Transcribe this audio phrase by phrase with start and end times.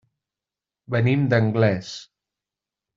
[0.95, 1.95] Venim d'Anglès.